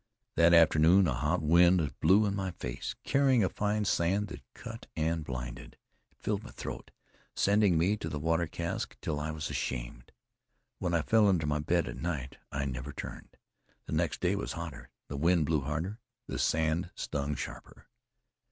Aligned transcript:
That 0.35 0.55
afternoon, 0.55 1.05
a 1.07 1.13
hot 1.13 1.43
wind 1.43 1.93
blew 1.99 2.25
in 2.25 2.35
my 2.35 2.49
face, 2.49 2.95
carrying 3.03 3.47
fine 3.49 3.85
sand 3.85 4.29
that 4.29 4.41
cut 4.55 4.87
and 4.95 5.23
blinded. 5.23 5.77
It 6.11 6.17
filled 6.19 6.41
my 6.41 6.49
throat, 6.49 6.89
sending 7.35 7.77
me 7.77 7.97
to 7.97 8.09
the 8.09 8.17
water 8.17 8.47
cask 8.47 8.97
till 9.01 9.19
I 9.19 9.29
was 9.29 9.51
ashamed. 9.51 10.11
When 10.79 10.95
I 10.95 11.03
fell 11.03 11.29
into 11.29 11.45
my 11.45 11.59
bed 11.59 11.87
at 11.87 11.97
night, 11.97 12.37
I 12.51 12.65
never 12.65 12.91
turned. 12.91 13.37
The 13.85 13.93
next 13.93 14.21
day 14.21 14.35
was 14.35 14.53
hotter; 14.53 14.89
the 15.07 15.17
wind 15.17 15.45
blew 15.45 15.61
harder; 15.61 15.99
the 16.25 16.39
sand 16.39 16.89
stung 16.95 17.35
sharper. 17.35 17.85